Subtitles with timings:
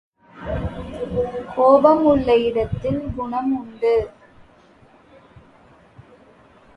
[1.55, 3.93] கோபம் உள்ள இடத்தில் குணம் உண்டு.